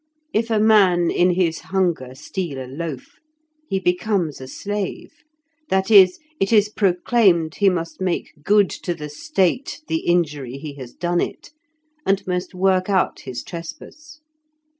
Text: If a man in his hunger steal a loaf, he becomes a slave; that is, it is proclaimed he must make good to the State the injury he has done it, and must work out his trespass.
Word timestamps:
If 0.33 0.49
a 0.49 0.59
man 0.59 1.11
in 1.11 1.35
his 1.35 1.59
hunger 1.59 2.15
steal 2.15 2.57
a 2.59 2.65
loaf, 2.65 3.05
he 3.69 3.79
becomes 3.79 4.41
a 4.41 4.47
slave; 4.47 5.11
that 5.69 5.91
is, 5.91 6.17
it 6.39 6.51
is 6.51 6.69
proclaimed 6.69 7.53
he 7.53 7.69
must 7.69 8.01
make 8.01 8.33
good 8.43 8.71
to 8.81 8.95
the 8.95 9.09
State 9.09 9.83
the 9.87 9.99
injury 10.07 10.53
he 10.57 10.73
has 10.73 10.93
done 10.95 11.21
it, 11.21 11.51
and 12.03 12.25
must 12.25 12.55
work 12.55 12.89
out 12.89 13.19
his 13.19 13.43
trespass. 13.43 14.21